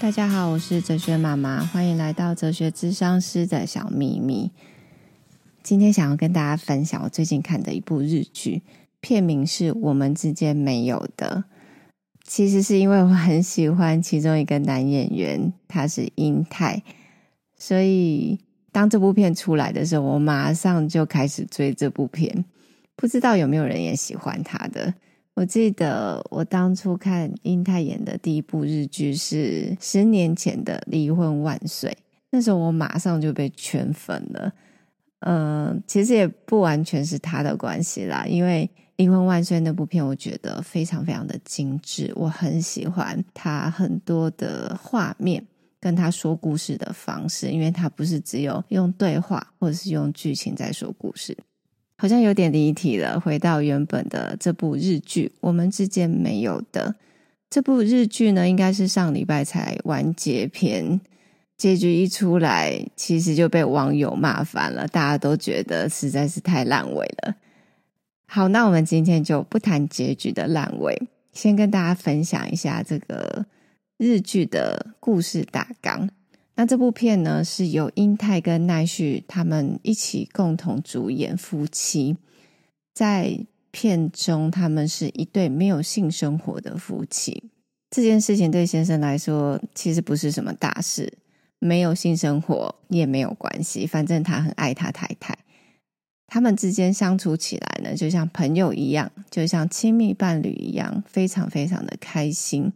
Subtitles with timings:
[0.00, 4.52] 大家好，我是哲学妈妈，欢迎来到哲学智商师的小秘密。
[5.64, 8.62] 今天想要跟大家分享我最近看的一部日剧，
[9.00, 11.42] 片名是我们之间没有的。
[12.22, 16.80] 其实是因为我很喜欢其中一个男演员，他是英泰，
[17.56, 18.38] 所以
[18.70, 22.44] 当这部片出来的时候，我马上就开始追这部片。
[22.94, 24.94] 不知道有没有人也喜欢他的？
[25.38, 31.88] 我记得我当初看英泰演的第一部日剧是十年前的《离婚万岁》，
[32.28, 34.52] 那时候我马上就被圈粉了。
[35.20, 45.40] 嗯、其实也不完全是他的关系啦，因为《离婚万岁》那部片我觉得非常非常的精致，我很喜欢他很多的画面
[45.78, 51.38] 跟他说故事的方式，因为他不是只有用对话或者是用剧情在说故事。
[52.00, 56.94] 好像有点离题了，回到原本的这部日剧，我们之间没有的
[57.50, 61.00] 这部日剧呢，应该是上礼拜才完结篇，
[61.56, 67.34] 结局一出来，其实就被网友骂翻了，大家都觉得实在是太烂尾了。
[68.28, 70.96] 好，那我们今天就不谈结局的烂尾，
[71.32, 73.44] 先跟大家分享一下这个
[73.96, 76.08] 日剧的故事大纲。
[76.58, 82.16] 那这部片呢，是由英泰跟奈绪他们一起共同主演夫妻，
[82.92, 87.44] 在片中他们是一对没有性生活的夫妻。
[87.90, 91.12] 这件事情对先生来说其实不是什么大事，
[91.60, 95.38] 没有性生活也没有关系，反正他很爱他太太。
[96.26, 102.72] 他们之间相处起来呢，就像朋友一样，就像亲密伴侣一样，非常非常的开心。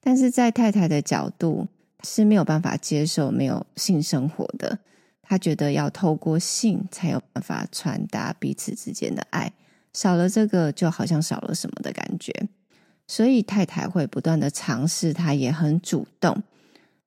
[0.00, 1.68] 但是在太太的角度，
[2.04, 4.78] 是没有办法接受没有性生活的，
[5.22, 9.52] 他觉得要透过性才有办法传达彼此之间的爱，
[9.92, 12.32] 少了这个就好像少了什么的感觉，
[13.08, 16.42] 所以太太会不断的尝试，他也很主动，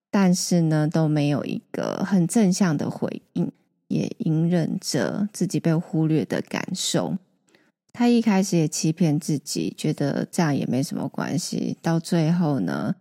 [0.09, 3.51] 但是呢都没有一个很正向的回应，
[3.87, 7.17] 也隐忍着自己被忽略的感受。
[7.93, 12.95] 他一开始也欺骗自己，觉得这样也没什么关系，到最后呢，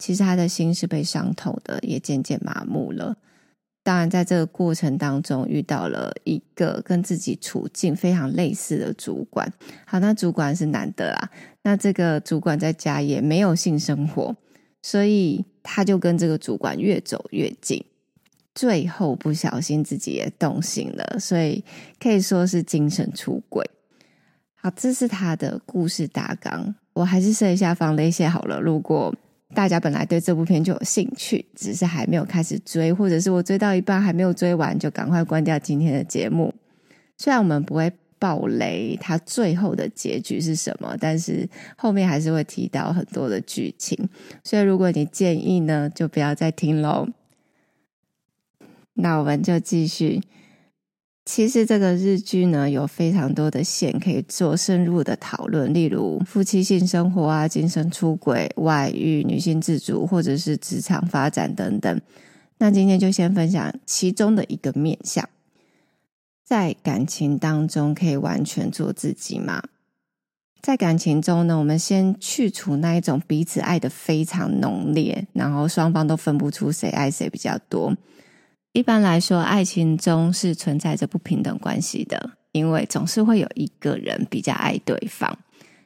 [0.00, 3.16] 其实他的心是被伤透的，也渐渐麻木了。
[3.82, 9.50] 当然，在这个过程当中，遇到了一个跟自己处境非常类似的主管。
[9.86, 11.30] 好，那主管是男的啊。
[11.62, 14.36] 那这个主管在家也没有性生活，
[14.82, 17.82] 所以他就跟这个主管越走越近，
[18.54, 21.64] 最后不小心自己也动心了，所以
[21.98, 23.64] 可以说是精神出轨。
[24.54, 26.74] 好，这是他的故事大纲。
[26.92, 29.14] 我还是设一下防雷线好了，如果。
[29.54, 36.54] 大家本来对这部片就有兴趣，只是还没有开始追，或者是我追到一半还没有追完，就赶快关掉今天的节目。
[37.16, 44.08] 虽然我们不会爆雷，它最后的结局是什么，但是后面还是会提到很多的剧情，
[44.44, 47.08] 所以如果你建议呢，就不要再听喽。
[48.94, 50.20] 那我们就继续。
[51.32, 62.00] 其实这个日剧呢，有非常多的线可以做深入的讨论，例如夫妻性生活啊、精神出轨、外遇、女性自主，或者是职场发展等等。
[62.58, 65.28] 那今天就先分享其中的一个面向，
[66.44, 69.62] 在感情当中可以完全做自己吗？
[70.60, 77.96] 在感情中呢，我们先去除那一种彼此爱得非常浓烈，然后双方都分不出谁爱谁比较多。
[78.72, 85.36] 一般来说，爱情中是存在着不平等关系的，因为总是会有一个人比较爱对方，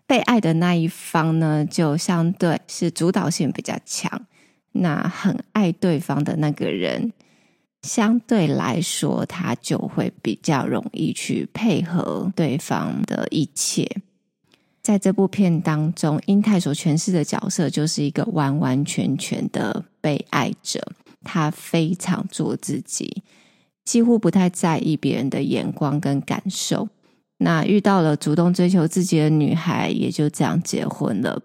[0.07, 4.27] 被爱的那一方呢，就相对是主导性比较强。
[4.73, 7.13] 那很爱对方的那个人，
[7.81, 13.89] 相对来说，他就会比较容易去配合对方的一切。
[14.83, 20.87] 在这部片当中，英泰所诠释的角色就是一个完完全全的被爱者。
[21.25, 23.23] 他非常做自己，
[23.85, 26.89] 几乎不太在意别人的眼光跟感受。
[27.39, 31.43] 那遇到了主动追求自己的女孩，也就这样结婚了。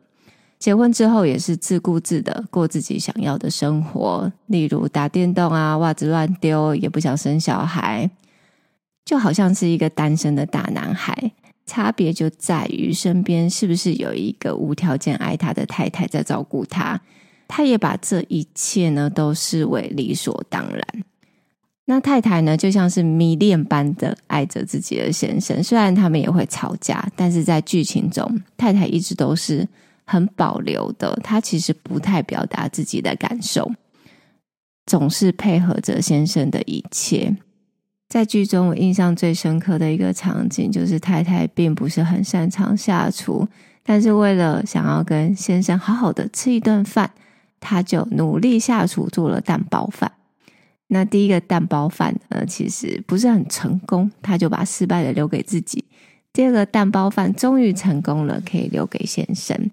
[0.60, 8.10] 结婚之后也是自顾自的过自己想要的生活，例如打电动啊，袜子乱丢，也不想生小孩，
[9.06, 11.32] 就好像是一个单身的大男孩。
[11.66, 17.00] 差别就在于身边是不是有一个无条件爱他的太太在照顾他。
[17.50, 20.86] 他也把这一切呢都视为理所当然。
[21.86, 25.62] 那太太呢，就像是迷恋般的爱着自己的先生。
[25.64, 29.68] 虽然他们也会吵架，但是在剧情中，太太一直都是
[30.06, 31.20] 很保留的。
[31.24, 33.72] 她其实不太表达自己的感受，
[34.86, 37.36] 总是配合着先生的一切。
[38.08, 43.48] 在剧中，我印象最深刻的一个场景，就是太太并不是很擅长下厨，
[43.84, 47.12] 但是为了想要跟先生好好的吃一顿饭。
[47.60, 50.12] 他就努力下厨做了蛋包饭。
[50.88, 55.86] 那第一个蛋包饭呢，其实不是很成功，他就把失败的留给自己。
[56.34, 59.70] 第二个蛋包饭终于成功了，可以留给先生。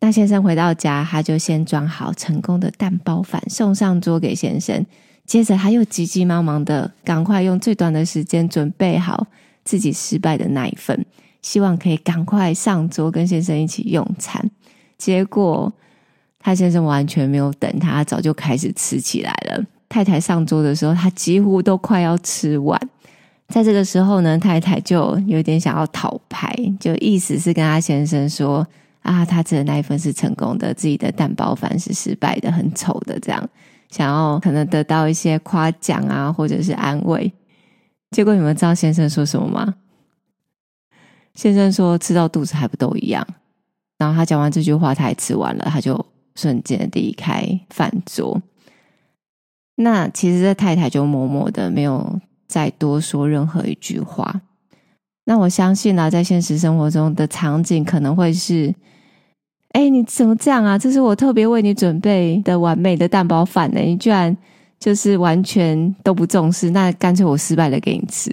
[0.00, 4.84] 那先生回到家，他就先装好成功的蛋包饭送上桌给先生，
[5.24, 9.26] 接着他又急急忙忙的赶快用最短的时间准备好
[9.64, 11.06] 自己失败的那一份，
[11.40, 14.50] 希望可以赶快上桌跟先生一起用餐。
[14.98, 15.72] 结果
[16.44, 19.64] 他先生完全没有等他，早就开始吃起来了。
[19.88, 22.78] 太太上桌的时候，他几乎都快要吃完。
[23.48, 28.66] 在这个时候呢，太太就有点想要讨拍，就意思是跟他先生说
[29.00, 33.48] ：“啊，他吃的那一份是成功的，自己的蛋包饭是失败的，很丑的。”这样
[33.88, 37.32] 想要可能得到一些夸奖啊，或者是安慰。
[38.10, 39.74] 结果你们知道先生说什么吗？
[41.34, 43.26] 先生说：“吃到肚子还不都一样。”
[43.96, 48.42] 然后他讲完这句话，他也吃完了，他就瞬间离开饭桌。
[49.76, 54.40] 那其实这太太就默默的没有再多说任何一句话。
[55.24, 58.72] 那我相信呢、啊，在现实生活中的场景可能会是：
[59.70, 60.78] 哎，你怎么这样啊？
[60.78, 64.36] 这是我特别为你准备的完美的蛋包饭呢，你居然
[64.78, 68.30] 就是完全都不重视，那干脆我失败了给你吃。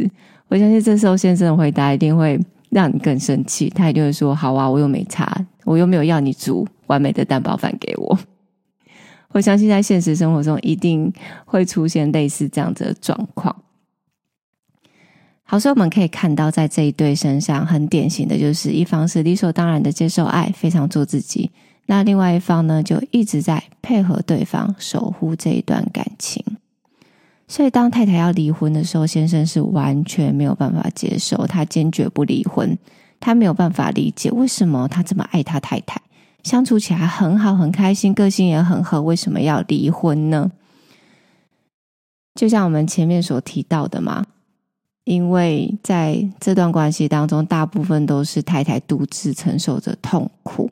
[0.49, 2.37] 我相信这时候先生的回答一定会
[2.69, 5.33] 让你更生气，他一定会说：好啊，我又没差，
[5.63, 8.19] 我又没有要你煮完美的蛋包饭给我。
[9.31, 11.11] 我相信在现实生活中一定
[11.45, 13.55] 会出现类似这样子的状况。
[15.43, 21.49] 好，所以我们可以看到，在这一对身上，很典型的就是一方是理所当然的接受爱，非常做自己；
[21.85, 26.43] 那另外一方呢，就一直在配合对方，守护这一段感情。
[27.47, 32.77] 所以，当太太要离婚的时候，先生是完全没有办法接受，他坚决不离婚，
[33.19, 36.01] 他没有办法理解为什么他这么爱他太太。
[36.43, 40.51] 相处起来很好，很开心，个性也很合，为什么要离婚呢？
[42.33, 44.25] 就像我们前面所提到的嘛，
[45.03, 50.71] 因为在这段关系当中，大部分都是太太独自承受着痛苦，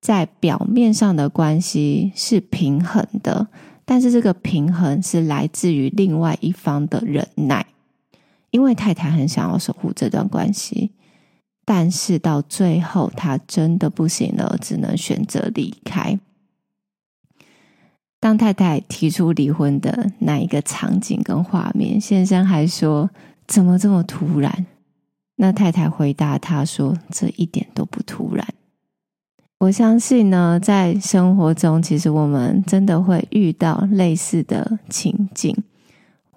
[0.00, 3.48] 在表面上的关系是平衡的，
[3.84, 7.66] 但是这个平衡是来自于另外一方的忍耐，
[8.50, 10.92] 因为太太很想要守护这段关系。
[11.70, 16.18] 但是到最后，他真的不行了，只能选择离开。
[18.18, 23.10] 当太太提出离婚的那一个场景跟画面，先生还说
[23.46, 24.64] ：“怎么这么突然？”
[25.36, 28.48] 那太太回答他说：“这一点都不突然。”
[29.60, 35.54] 我相信呢，在生活中，其实我们真的会遇到类似的情景。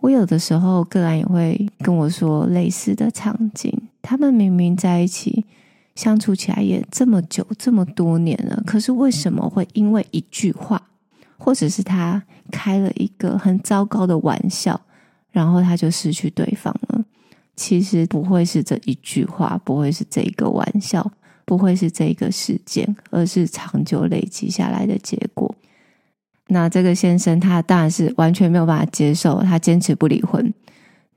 [0.02, 3.72] 我有的时候个案也会跟我说类似的场景。
[4.02, 5.46] 他们明明在一起
[5.96, 10.82] 相处起来也这么久，这么多年了，可是为什么会因为一句话，
[11.38, 14.80] 或者是他开了一个很糟糕的玩笑，
[15.32, 17.04] 然后他就失去对方了？
[17.56, 21.12] 其实不会是这一句话，不会是这一个玩笑，
[21.46, 25.54] 不会是这一个事件，而是长久累积下来的结果。
[26.48, 30.52] 那这个先生他当然是完全没有办法接受，他坚持不离婚。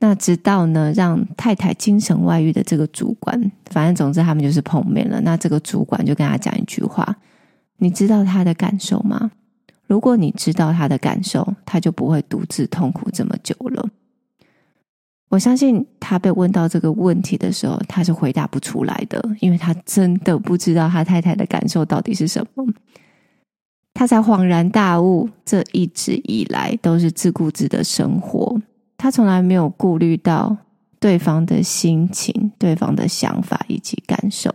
[0.07, 5.19] 那直到呢，让太太精神外遇的这个主管，反正总之他们就是碰面了。
[5.23, 7.17] 那这个主管就跟他讲一句话
[7.81, 9.31] ：“你知道他的感受吗？
[9.87, 13.89] 如果你知道他的感受，他就不会独自痛苦这么久了。”
[15.31, 22.67] 我相信他被问到这个问题的时候，他是回答不出来的，因为他真的不知道他太太的感受到底是什么。
[23.95, 28.61] 他才恍然大悟，这一直以来都是自顾自的生活。
[29.05, 30.57] 他从来没有顾虑到
[30.99, 34.51] 对方的心情、对方的想法以及感受。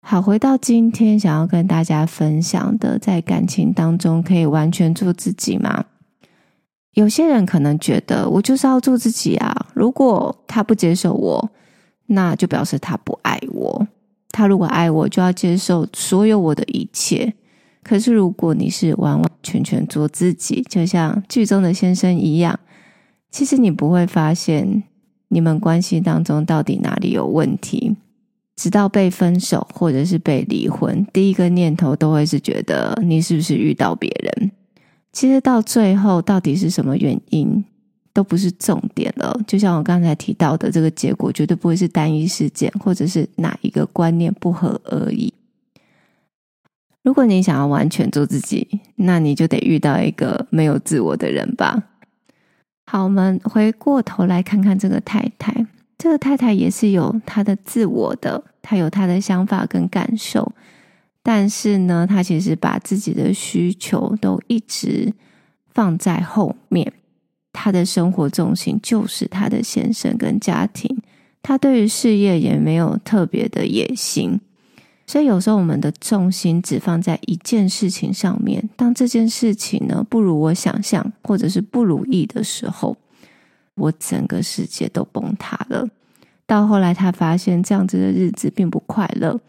[0.00, 5.84] 好，回到今天想要跟大家分享的，在感情当中可以完全做自己吗？
[6.94, 9.66] 有些人可能觉得，我就是要做自己啊。
[9.74, 11.50] 如果他不接受我，
[12.06, 13.86] 那就表示他不爱我。
[14.30, 17.34] 他如果爱我，就要接受所有我的一切。
[17.82, 22.58] 可是如果你是完完全全做自己，就像剧中的先生一样。
[23.30, 24.82] 其实你不会发现
[25.28, 27.96] 你们关系当中到底哪里有问题，
[28.56, 34.50] 直到被分手或者是被离婚，第一个念头都会是觉得你是不是遇到别人。
[35.12, 37.64] 其实到最后到底是什么原因
[38.12, 39.40] 都不是重点了。
[39.46, 45.32] 就像我刚才提到的，这个结果绝对不会是单一事件，或者是哪一个观念不合而已。
[47.02, 51.89] 如果你想要完全做自己，那你就得遇到一个没有自我的人吧。
[52.90, 55.54] 好，我们回过头来看看这个太太。
[55.96, 60.52] 这个太太也是有她的自我的，她有她的想法跟感受。
[61.22, 65.14] 但是呢，她其实把自己的需求都一直
[65.72, 66.92] 放在后面。
[67.52, 71.00] 他的生活重心就是他的先生跟家庭，
[71.42, 74.40] 他对于事业也没有特别的野心。
[75.10, 82.96] 所以有时候我们的重心只放在一件事情上面，当这件事情呢不如我想象，或者是不如意的时候，
[83.74, 85.88] 我整个世界都崩塌了。
[86.46, 89.40] 到后来，他发现这样子的日子并不快乐，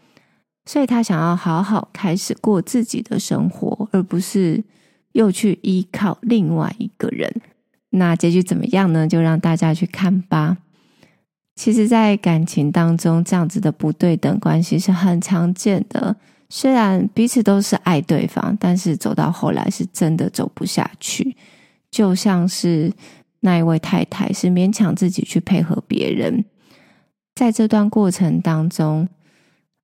[0.66, 4.64] 所以他想要好好开始过自己的生活，而不是
[5.12, 7.32] 又去依靠另外一个人。
[7.90, 9.06] 那结局怎么样呢？
[9.06, 10.56] 就让大家去看吧。
[11.54, 16.16] 其实，在感情当中，这样子的不对等关系是很常见的。
[16.48, 21.36] 虽然彼此都是爱对方，但是走到后来是真的走不下去。
[21.90, 22.90] 就像是
[23.40, 26.44] 那一位太太，是勉强自己去配合别人，
[27.34, 29.06] 在这段过程当中，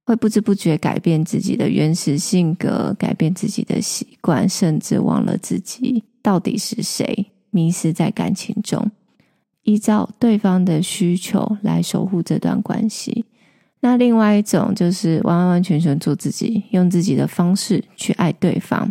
[0.07, 8.91] 会不知不觉改变自己的原始性格，改变自己的习惯，甚至忘了自己到底是谁，迷失在感情中。
[9.69, 13.27] 依照对方的需求来守护这段关系，
[13.81, 18.91] 那另外一种就是完完全全做自己，用自己的方式去爱对方，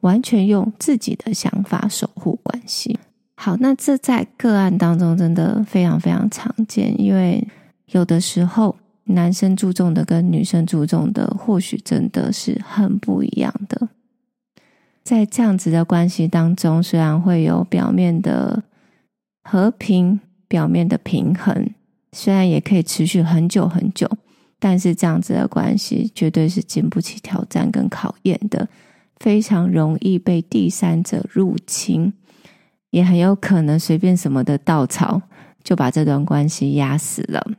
[0.00, 2.98] 完全用自己的想法守护关系。
[3.34, 7.46] 好，那这在个案当中真的非常非常常见，因为
[7.88, 13.90] 有的时候男生注重的跟女生注重的，或许真的是很不一样的。
[15.02, 18.62] 在这样子的关系当中，虽然会有表面的。
[19.44, 21.70] 和平表面的平衡，
[22.12, 24.10] 虽然也可以持续很久很久，
[24.58, 28.68] 但是这样子的关系绝对是经不起挑战跟考验的，
[29.18, 32.12] 非常容易被第三者入侵，
[32.90, 35.20] 也很有可能随便什么的稻草
[35.62, 37.52] 就把这段关系压死了。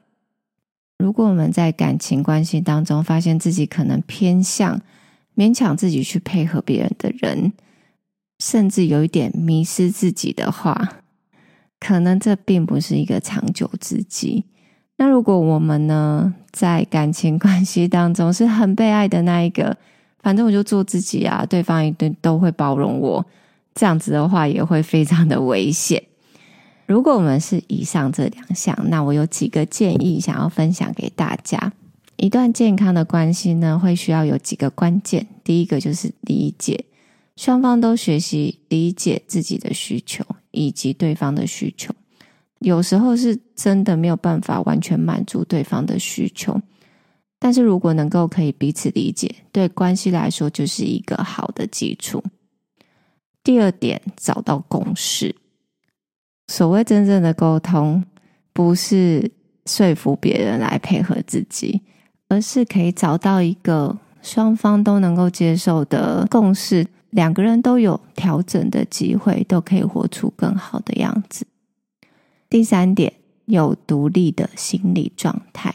[0.97, 4.81] 如果我们在感情关系当中发现自己可能偏向
[5.35, 7.53] 勉强自己去配合别人的人，
[8.39, 11.03] 甚至有一点迷失自己的话，
[11.85, 14.43] 可能这并不是一个长久之计。
[14.97, 19.77] 那如果我们呢， 在感情关系当中是很被爱的那一个，
[20.23, 23.23] 反正我就做自己啊，对方一定都会包容我。
[23.75, 26.01] 这样子的话也会非常的危险。
[26.87, 31.73] 如果我们是以上这两项，那我有几个建议想要分享给大家。
[32.15, 35.27] 一段健康的关系呢，会需要有几个关键。
[35.43, 36.85] 第一个就是理解，
[37.35, 40.25] 双方都学习理解自己的需求。
[40.55, 41.93] 以及对方的需求，
[42.59, 46.59] 有时候是真的没有办法完全满足对方的需求，
[47.37, 52.23] 但是如果能够可以彼此理解，对关系来说就是一个好的基础。
[53.43, 55.35] 第二点，找到共识。
[56.47, 58.03] 所谓真正的沟通，
[58.53, 59.31] 不是
[59.65, 61.81] 说服别人来配合自己，
[62.29, 66.87] 而是可以找到一个双方都能够接受的共识。
[67.15, 71.47] 两个人都有调整的机会，都可以活出更好的样子。
[72.49, 73.13] 第三点，
[73.45, 75.73] 有独立的心理状态。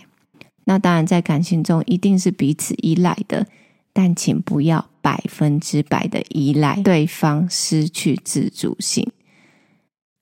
[0.65, 3.47] 那当然，在感情中一定是彼此依赖的，
[3.95, 9.11] 但请不要百分之百的依赖对方，失去自主性。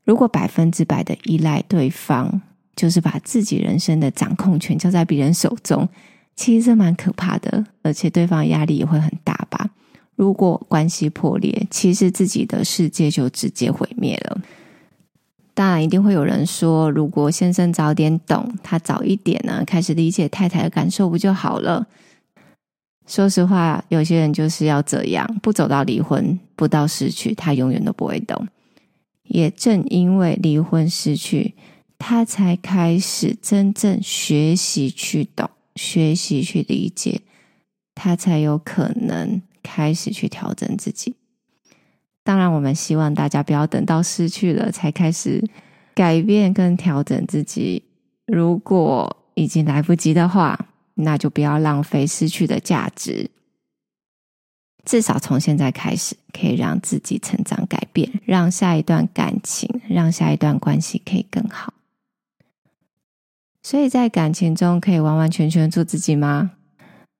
[0.04, 2.40] 如果百分之百的依赖对方，
[2.76, 5.88] 就是把自己人生的掌控权交在别人手中，
[6.36, 9.68] 其实这蛮可怕的，而且对方压力也会很大吧。
[10.18, 14.40] 如果关系破裂，其实自己的世界就直接毁灭了。
[15.54, 21.86] 当然，一定会有人说，如果先生早点懂，他早一点呢，开始理解太太的感受，不就好了？
[23.06, 28.48] 说实话，有些人就是要这样，不走到离婚，不到失去，他永远都不会懂。
[29.22, 31.54] 也正因为离婚失去，
[31.96, 37.20] 他才开始真正学习去懂，学习去理解，
[37.94, 39.40] 他才有可能。
[39.68, 41.14] 开始去调整自己。
[42.24, 45.42] 当然，我们希望大家不要等到失去了才开始
[45.94, 47.84] 改变跟调整自己。
[48.26, 53.30] 如果已经来不及的话，那就不要浪费失去的价值。
[54.84, 61.74] 至少从现在开始，可以让自己成长改变，让下一段感情，让下一段关系可以更好。
[63.62, 66.52] 所以在感情中，可以完完全全做自己吗？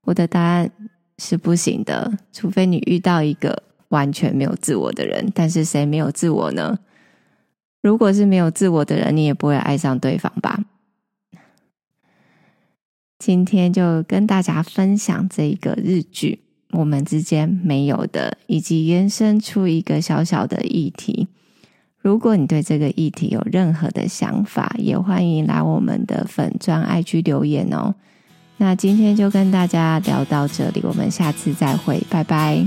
[0.02, 0.70] 我的答案。
[1.18, 5.30] 是不行的，除非你遇到一个完全没有自我的人。
[5.34, 6.78] 但是谁没有自我呢？
[7.82, 10.64] 如果是没有自我的人，你也不会爱上对方吧？
[13.18, 21.26] 今天就跟大家分享这一个日剧，我们之间没有的，以及延伸出一个小小的议题。
[22.00, 27.96] 如果你对这个议题有任何的想法，也欢迎来我们的粉专 IG 留言哦。
[28.60, 32.66] 那今天就跟大家聊到这里，我们下次再会，拜拜。